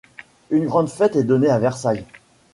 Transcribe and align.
Une 0.49 0.65
grande 0.65 0.89
fête 0.89 1.15
est 1.15 1.23
donnée 1.23 1.49
à 1.51 1.59
Versailles. 1.59 2.07